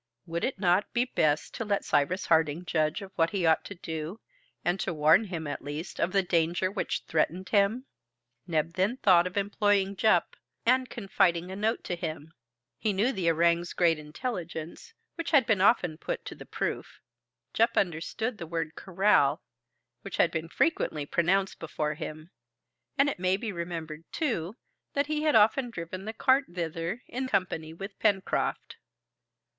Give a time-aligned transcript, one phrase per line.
[0.25, 3.75] Would it not be best to let Cyrus Harding judge of what he ought to
[3.75, 4.19] do,
[4.65, 7.85] and to warn him, at least, of the danger which threatened him?
[8.47, 10.35] Neb then thought of employing Jup,
[10.65, 12.33] and confiding a note to him.
[12.79, 16.99] He knew the orang's great intelligence, which had been often put to the proof.
[17.53, 19.43] Jup understood the word corral,
[20.01, 22.31] which had been frequently pronounced before him,
[22.97, 24.55] and it may be remembered, too,
[24.93, 28.77] that he had often driven the cart thither in company with Pencroft.